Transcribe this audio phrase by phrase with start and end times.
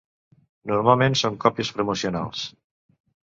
[0.71, 2.47] Normalment són còpies promocionals.